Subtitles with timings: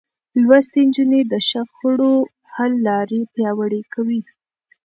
[0.41, 2.13] لوستې نجونې د شخړو
[2.53, 4.21] حل لارې پياوړې کوي.